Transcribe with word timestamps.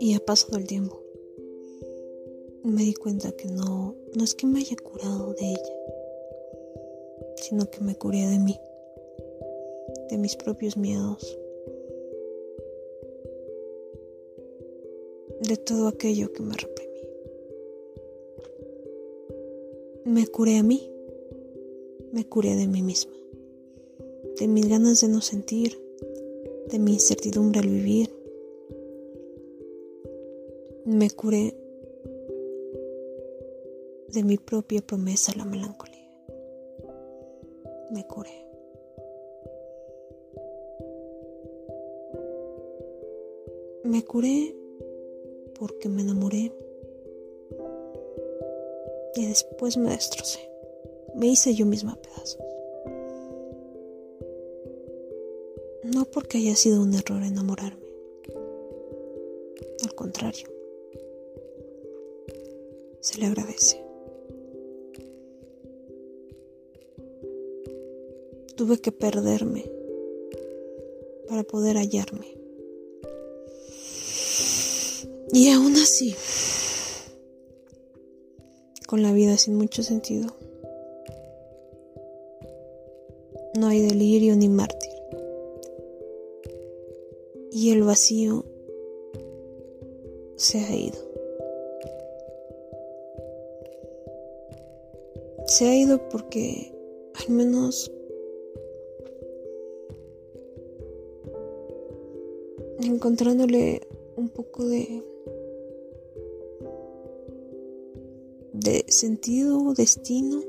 Y 0.00 0.14
ha 0.14 0.20
pasado 0.20 0.58
el 0.58 0.66
tiempo. 0.66 1.02
Me 2.62 2.82
di 2.82 2.94
cuenta 2.94 3.32
que 3.32 3.48
no, 3.48 3.96
no 4.14 4.24
es 4.24 4.34
que 4.34 4.46
me 4.46 4.60
haya 4.60 4.76
curado 4.76 5.34
de 5.34 5.50
ella, 5.50 5.74
sino 7.36 7.70
que 7.70 7.80
me 7.80 7.96
curé 7.96 8.26
de 8.26 8.38
mí, 8.38 8.58
de 10.10 10.18
mis 10.18 10.36
propios 10.36 10.76
miedos, 10.76 11.38
de 15.40 15.56
todo 15.56 15.88
aquello 15.88 16.32
que 16.32 16.42
me 16.42 16.54
reprimí. 16.54 17.00
Me 20.04 20.26
curé 20.26 20.58
a 20.58 20.62
mí, 20.62 20.90
me 22.12 22.26
curé 22.26 22.54
de 22.54 22.66
mí 22.66 22.82
misma, 22.82 23.17
de 24.38 24.46
mis 24.46 24.68
ganas 24.68 25.00
de 25.00 25.08
no 25.08 25.20
sentir, 25.20 25.80
de 26.68 26.78
mi 26.78 26.92
incertidumbre 26.92 27.60
al 27.60 27.68
vivir. 27.68 28.10
Me 30.84 31.10
curé 31.10 31.54
de 34.08 34.22
mi 34.22 34.38
propia 34.38 34.80
promesa 34.80 35.32
a 35.32 35.36
la 35.36 35.44
melancolía. 35.44 36.08
Me 37.90 38.06
curé. 38.06 38.30
Me 43.82 44.04
curé 44.04 44.54
porque 45.58 45.88
me 45.88 46.02
enamoré 46.02 46.52
y 49.16 49.26
después 49.26 49.76
me 49.76 49.90
destrocé. 49.90 50.48
Me 51.14 51.26
hice 51.26 51.54
yo 51.54 51.66
misma 51.66 51.96
pedazos. 51.96 52.47
No 55.98 56.04
porque 56.04 56.38
haya 56.38 56.54
sido 56.54 56.80
un 56.80 56.94
error 56.94 57.24
enamorarme. 57.24 57.82
Al 59.82 59.94
contrario, 59.96 60.46
se 63.00 63.18
le 63.18 63.26
agradece. 63.26 63.82
Tuve 68.54 68.78
que 68.78 68.92
perderme 68.92 69.68
para 71.28 71.42
poder 71.42 71.76
hallarme. 71.76 72.28
Y 75.32 75.50
aún 75.50 75.74
así, 75.74 76.14
con 78.86 79.02
la 79.02 79.12
vida 79.12 79.36
sin 79.36 79.56
mucho 79.56 79.82
sentido, 79.82 80.28
no 83.56 83.66
hay 83.66 83.80
delirio 83.80 84.36
ni 84.36 84.48
mártir. 84.48 84.77
Y 87.60 87.72
el 87.72 87.82
vacío 87.82 88.44
se 90.36 90.60
ha 90.60 90.76
ido. 90.76 90.96
Se 95.46 95.66
ha 95.66 95.76
ido 95.76 96.08
porque 96.08 96.72
al 97.14 97.34
menos 97.34 97.90
encontrándole 102.80 103.88
un 104.14 104.28
poco 104.28 104.64
de 104.64 105.02
de 108.52 108.84
sentido, 108.86 109.74
destino, 109.74 110.44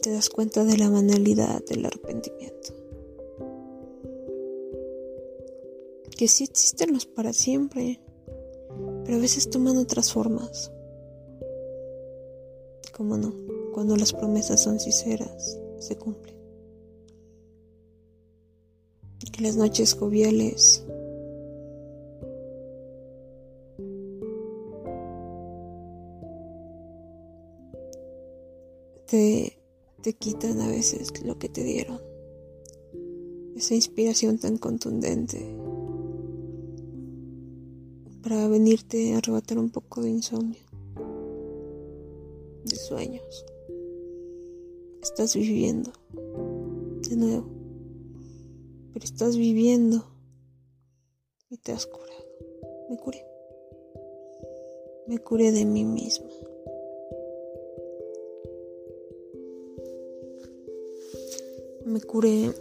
te 0.00 0.12
das 0.12 0.30
cuenta 0.30 0.64
de 0.64 0.78
la 0.78 0.88
banalidad 0.88 1.62
del 1.66 1.84
arrepentimiento. 1.84 2.79
Que 6.20 6.28
sí 6.28 6.44
existen 6.44 6.92
los 6.92 7.06
para 7.06 7.32
siempre, 7.32 7.98
pero 9.06 9.16
a 9.16 9.20
veces 9.20 9.48
toman 9.48 9.78
otras 9.78 10.12
formas. 10.12 10.70
Como 12.94 13.16
no, 13.16 13.32
cuando 13.72 13.96
las 13.96 14.12
promesas 14.12 14.62
son 14.62 14.78
sinceras, 14.78 15.58
se 15.78 15.96
cumplen. 15.96 16.36
Que 19.32 19.40
las 19.40 19.56
noches 19.56 19.94
joviales 19.94 20.84
te, 29.06 29.58
te 30.02 30.12
quitan 30.12 30.60
a 30.60 30.68
veces 30.68 31.24
lo 31.24 31.38
que 31.38 31.48
te 31.48 31.64
dieron. 31.64 31.98
Esa 33.56 33.74
inspiración 33.74 34.38
tan 34.38 34.58
contundente 34.58 35.69
para 38.22 38.48
venirte 38.48 39.14
a 39.14 39.18
arrebatar 39.18 39.58
un 39.58 39.70
poco 39.70 40.02
de 40.02 40.10
insomnio, 40.10 40.60
de 42.64 42.76
sueños. 42.76 43.44
Estás 45.02 45.34
viviendo 45.34 45.92
de 47.08 47.16
nuevo, 47.16 47.46
pero 48.92 49.04
estás 49.04 49.36
viviendo 49.36 50.04
y 51.48 51.56
te 51.56 51.72
has 51.72 51.86
curado. 51.86 52.24
Me 52.88 52.96
curé. 52.96 53.24
Me 55.06 55.18
curé 55.18 55.52
de 55.52 55.64
mí 55.64 55.84
misma. 55.84 56.28
me 61.90 62.00
curé 62.00 62.52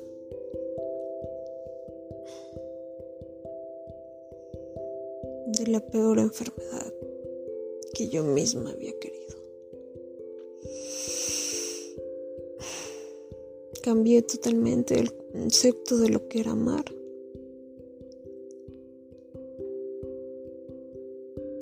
de 5.57 5.67
la 5.67 5.79
peor 5.79 6.19
enfermedad 6.19 6.93
que 7.93 8.09
yo 8.09 8.23
misma 8.23 8.71
había 8.71 8.97
querido. 8.99 9.37
Cambié 13.81 14.21
totalmente 14.21 14.99
el 14.99 15.11
concepto 15.13 15.97
de 15.97 16.09
lo 16.09 16.27
que 16.27 16.41
era 16.41 16.51
amar. 16.51 16.85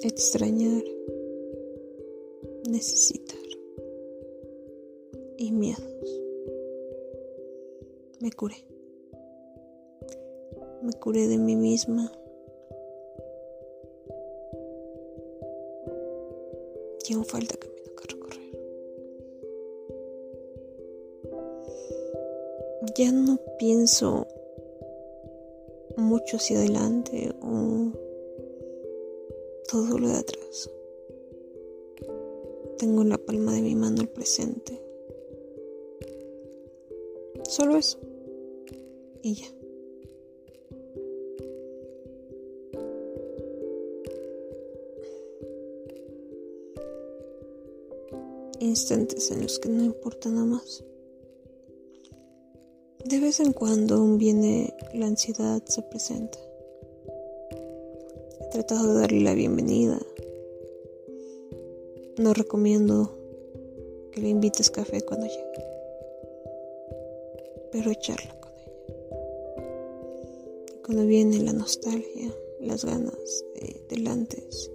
Extrañar, 0.04 0.84
necesitar 2.69 3.38
y 5.38 5.52
miedos 5.52 5.98
me 8.19 8.31
curé. 8.31 8.56
Me 10.81 10.94
curé 10.94 11.28
de 11.28 11.38
mí 11.38 11.56
misma. 11.56 12.12
Y 17.09 17.13
falta 17.23 17.56
camino 17.56 17.91
recorrer. 18.06 18.59
Ya 22.97 23.13
no 23.13 23.40
pienso 23.57 24.28
mucho 25.95 26.35
hacia 26.35 26.57
adelante 26.57 27.34
o 27.41 27.94
todo 29.69 29.97
lo 29.97 30.09
de 30.09 30.18
atrás. 30.18 30.69
Tengo 32.78 33.03
en 33.03 33.09
la 33.09 33.18
palma 33.18 33.53
de 33.53 33.62
mi 33.62 33.75
mano 33.75 34.01
el 34.01 34.09
presente. 34.09 34.81
Solo 37.44 37.78
eso 37.78 38.00
y 39.22 39.35
ya. 39.35 39.56
Instantes 48.67 49.31
en 49.31 49.41
los 49.41 49.59
que 49.59 49.69
no 49.69 49.83
importa 49.83 50.29
nada 50.29 50.45
más. 50.45 50.83
De 53.06 53.19
vez 53.19 53.39
en 53.39 53.53
cuando 53.53 54.06
viene 54.18 54.74
la 54.94 55.07
ansiedad, 55.07 55.63
se 55.65 55.81
presenta. 55.83 56.38
He 58.42 58.50
tratado 58.51 58.94
de 58.94 59.01
darle 59.01 59.21
la 59.21 59.33
bienvenida. 59.33 60.00
No 62.18 62.33
recomiendo 62.33 63.18
que 64.12 64.21
le 64.21 64.30
invites 64.30 64.69
café 64.69 65.01
cuando 65.01 65.27
llegue, 65.27 65.65
pero 67.71 67.92
echarla 67.92 68.38
cuando 70.88 71.06
viene 71.06 71.39
la 71.39 71.51
nostalgia, 71.51 72.33
las 72.62 72.86
ganas 72.86 73.44
de, 73.56 73.86
del 73.89 74.07
antes. 74.07 74.71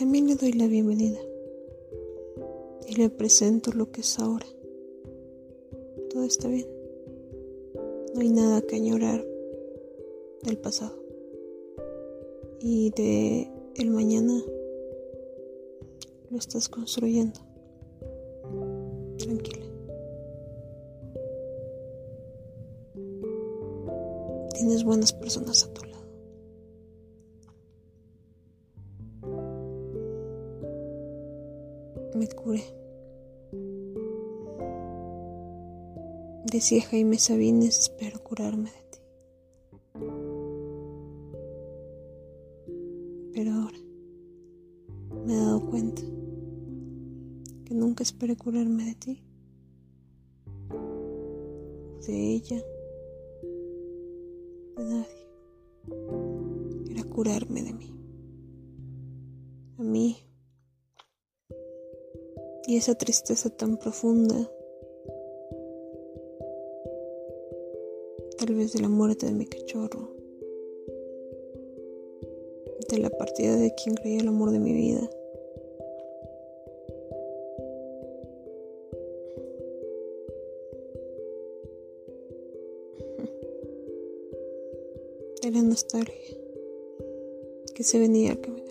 También 0.00 0.28
le 0.28 0.34
doy 0.34 0.54
la 0.54 0.66
bienvenida 0.66 1.18
y 2.88 2.94
le 2.94 3.10
presento 3.10 3.70
lo 3.70 3.92
que 3.92 4.00
es 4.00 4.18
ahora. 4.18 4.46
Todo 6.08 6.24
está 6.24 6.48
bien. 6.48 6.66
No 8.14 8.22
hay 8.22 8.30
nada 8.30 8.62
que 8.62 8.76
añorar 8.76 9.22
del 10.42 10.56
pasado. 10.56 10.96
Y 12.60 12.92
de 12.96 13.50
el 13.76 13.90
mañana 13.90 14.42
lo 16.30 16.38
estás 16.38 16.70
construyendo. 16.70 17.38
tranquila. 19.18 19.66
Tienes 24.54 24.82
buenas 24.82 25.12
personas 25.12 25.64
a 25.64 25.74
tu 25.74 25.82
lado. 25.82 25.89
Me 32.30 32.36
curé. 32.36 32.62
Decía 36.44 36.82
Jaime 36.82 37.18
Sabines, 37.18 37.78
espero 37.78 38.22
curarme 38.22 38.70
de 38.70 38.82
ti. 38.90 38.98
Pero 43.32 43.52
ahora 43.52 43.78
me 45.26 45.34
he 45.34 45.36
dado 45.36 45.66
cuenta 45.66 46.02
que 47.64 47.74
nunca 47.74 48.02
esperé 48.02 48.36
curarme 48.36 48.84
de 48.84 48.94
ti, 48.94 49.22
de 52.06 52.32
ella, 52.34 52.62
de 54.76 54.84
nadie. 54.84 55.26
Era 56.90 57.04
curarme 57.04 57.62
de 57.62 57.72
mí, 57.72 57.94
a 59.78 59.82
mí 59.82 60.29
y 62.70 62.76
esa 62.76 62.94
tristeza 62.94 63.50
tan 63.50 63.78
profunda, 63.78 64.48
tal 68.38 68.54
vez 68.54 68.72
de 68.72 68.80
la 68.80 68.88
muerte 68.88 69.26
de 69.26 69.32
mi 69.32 69.44
cachorro, 69.44 70.14
de 72.88 72.98
la 72.98 73.10
partida 73.10 73.56
de 73.56 73.74
quien 73.74 73.96
creía 73.96 74.20
el 74.20 74.28
amor 74.28 74.52
de 74.52 74.60
mi 74.60 74.72
vida. 74.72 75.10
de 85.42 85.50
la 85.50 85.62
nostalgia 85.62 86.36
que 87.74 87.82
se 87.82 87.98
venía 87.98 88.32
al 88.32 88.40
caminar 88.40 88.69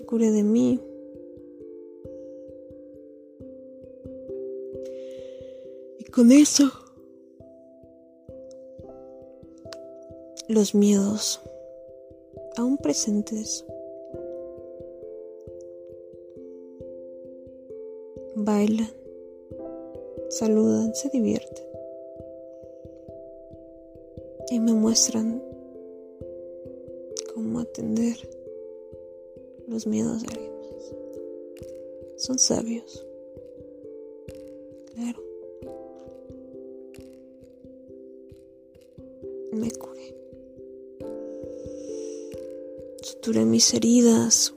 Me 0.00 0.06
curé 0.06 0.30
de 0.30 0.42
mí. 0.42 0.80
Y 5.98 6.04
con 6.04 6.32
eso, 6.32 6.70
los 10.48 10.74
miedos 10.74 11.42
aún 12.56 12.78
presentes 12.78 13.66
bailan 18.36 18.88
saludan, 20.30 20.94
se 20.94 21.10
divierten 21.10 21.66
y 24.48 24.60
me 24.60 24.72
muestran 24.72 25.42
cómo 27.34 27.60
atender 27.60 28.39
los 29.70 29.86
miedos 29.86 30.22
de 30.22 30.28
alguien 30.34 30.52
más. 30.52 30.94
Son 32.16 32.38
sabios, 32.38 33.06
claro. 34.94 35.22
Me 39.52 39.70
curé. 39.70 40.14
Suturé 43.02 43.44
mis 43.44 43.72
heridas, 43.72 44.52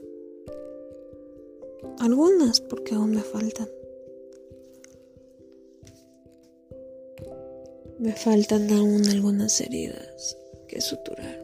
algunas 2.00 2.60
porque 2.60 2.94
aún 2.94 3.12
me 3.12 3.22
faltan. 3.22 3.70
Me 7.98 8.12
faltan 8.12 8.68
aún 8.70 9.06
algunas 9.08 9.60
heridas 9.60 10.36
que 10.68 10.80
suturar. 10.80 11.43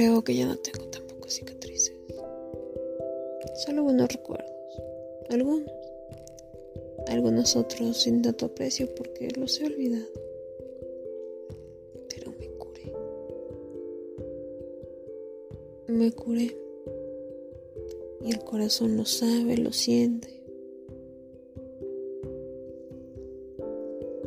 Creo 0.00 0.24
que 0.24 0.34
ya 0.34 0.46
no 0.46 0.56
tengo 0.56 0.86
tampoco 0.86 1.28
cicatrices. 1.28 1.92
Solo 3.66 3.82
buenos 3.82 4.10
recuerdos. 4.10 4.50
Algunos. 5.28 5.70
Algunos 7.06 7.54
otros 7.54 7.98
sin 7.98 8.22
tanto 8.22 8.46
aprecio 8.46 8.88
porque 8.94 9.28
los 9.36 9.60
he 9.60 9.66
olvidado. 9.66 10.06
Pero 12.08 12.32
me 12.32 12.48
curé. 12.48 12.92
Me 15.88 16.12
curé. 16.12 16.56
Y 18.24 18.30
el 18.30 18.38
corazón 18.42 18.96
lo 18.96 19.04
sabe, 19.04 19.58
lo 19.58 19.70
siente. 19.70 20.40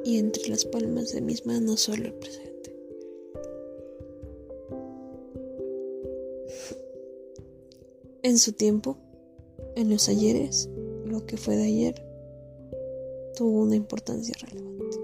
y 0.05 0.19
entre 0.19 0.49
las 0.49 0.65
palmas 0.65 1.13
de 1.13 1.21
mis 1.21 1.45
manos 1.47 1.79
solo 1.79 2.03
el 2.03 2.13
presente. 2.13 2.72
En 8.23 8.37
su 8.37 8.53
tiempo, 8.53 8.95
en 9.75 9.89
los 9.89 10.07
ayeres, 10.07 10.69
lo 11.05 11.25
que 11.25 11.35
fue 11.35 11.57
de 11.57 11.63
ayer 11.63 12.05
tuvo 13.35 13.63
una 13.63 13.75
importancia 13.75 14.33
relevante. 14.39 14.97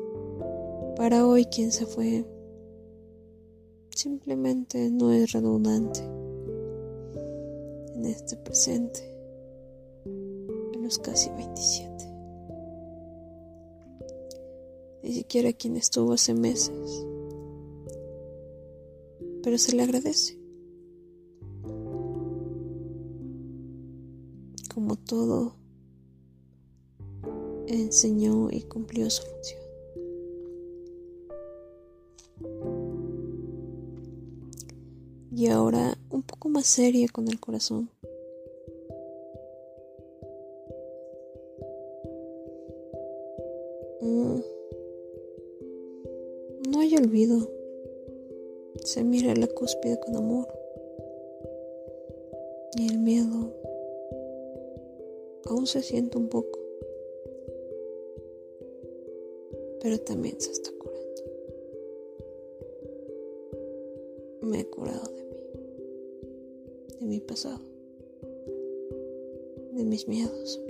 Para 0.96 1.28
hoy 1.28 1.44
quien 1.44 1.74
se 1.74 1.86
fue 1.86 2.26
simplemente 3.94 4.90
no 4.90 5.12
es 5.12 5.34
redundante 5.34 6.00
en 7.94 8.06
este 8.06 8.38
presente, 8.38 9.02
en 10.06 10.82
los 10.82 10.98
casi 10.98 11.30
27. 11.32 11.90
ni 15.04 15.12
siquiera 15.12 15.52
quien 15.52 15.76
estuvo 15.76 16.14
hace 16.14 16.34
meses. 16.34 17.06
Pero 19.44 19.58
se 19.58 19.76
le 19.76 19.84
agradece. 19.84 20.39
Como 24.80 24.96
todo, 24.96 25.56
enseñó 27.68 28.50
y 28.50 28.62
cumplió 28.62 29.10
su 29.10 29.24
función. 29.24 29.62
Y 35.36 35.48
ahora 35.48 35.98
un 36.10 36.24
poco 36.24 36.48
más 36.48 36.66
seria 36.66 37.10
con 37.12 37.28
el 37.28 37.42
corazón. 37.42 37.90
Mm 44.00 44.40
hay 46.80 46.96
olvido. 46.96 47.52
Se 48.86 49.04
mira 49.04 49.36
la 49.36 49.48
cúspide 49.48 50.00
con 50.00 50.16
amor. 50.16 50.48
Y 52.78 52.88
el 52.88 53.00
miedo 53.00 53.60
aún 55.50 55.68
se 55.68 55.82
siente 55.82 56.18
un 56.18 56.30
poco. 56.30 56.60
Pero 59.82 60.00
también 60.00 60.40
se 60.40 60.52
está 60.52 60.72
curando. 60.78 61.24
Me 64.42 64.62
he 64.62 64.66
curado 64.66 65.08
de 65.14 65.24
mí. 65.24 65.38
De 67.00 67.06
mi 67.06 67.20
pasado. 67.20 67.60
De 69.74 69.84
mis 69.84 70.08
miedos. 70.08 70.62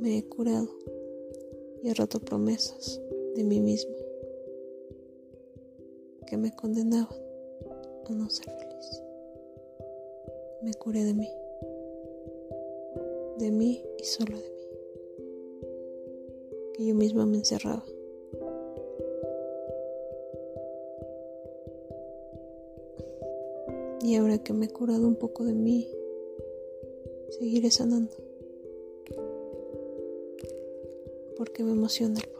Me 0.00 0.18
he 0.18 0.24
curado 0.24 0.68
y 1.82 1.88
he 1.88 1.94
roto 1.94 2.20
promesas 2.20 3.00
de 3.34 3.44
mí 3.44 3.60
misma 3.60 3.94
que 6.28 6.36
me 6.36 6.54
condenaban 6.54 7.18
a 8.06 8.12
no 8.12 8.28
ser 8.28 8.50
feliz. 8.50 9.02
Me 10.62 10.74
curé 10.74 11.04
de 11.04 11.14
mí, 11.14 11.28
de 13.38 13.50
mí 13.50 13.84
y 13.98 14.04
solo 14.04 14.36
de 14.36 14.42
mí, 14.42 14.68
que 16.74 16.86
yo 16.86 16.94
misma 16.94 17.24
me 17.26 17.38
encerraba. 17.38 17.84
Y 24.02 24.16
ahora 24.16 24.38
que 24.38 24.52
me 24.52 24.66
he 24.66 24.70
curado 24.70 25.06
un 25.06 25.16
poco 25.16 25.44
de 25.44 25.52
mí, 25.52 25.88
seguiré 27.30 27.70
sanando. 27.70 28.14
Porque 31.36 31.62
me 31.62 31.72
emociona 31.72 32.18
el 32.18 32.37